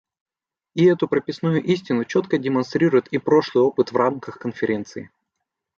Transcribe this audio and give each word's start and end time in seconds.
И 0.73 0.85
эту 0.85 1.07
прописную 1.07 1.61
истину 1.61 2.05
четко 2.05 2.39
демонстрирует 2.39 3.09
и 3.09 3.19
прошлый 3.19 3.63
опыт 3.65 3.91
в 3.91 3.95
рамках 3.95 4.39
Конференции. 4.39 5.11